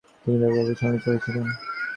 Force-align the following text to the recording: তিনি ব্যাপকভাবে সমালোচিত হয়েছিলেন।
তিনি 0.21 0.37
ব্যাপকভাবে 0.41 0.73
সমালোচিত 0.79 1.07
হয়েছিলেন। 1.07 1.45